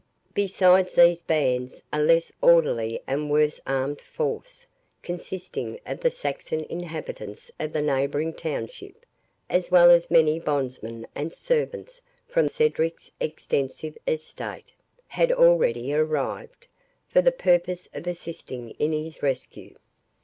[0.33, 4.65] Besides these bands, a less orderly and a worse armed force,
[5.03, 9.05] consisting of the Saxon inhabitants of the neighbouring township,
[9.47, 14.73] as well as many bondsmen and servants from Cedric's extensive estate,
[15.07, 16.65] had already arrived,
[17.07, 19.75] for the purpose of assisting in his rescue.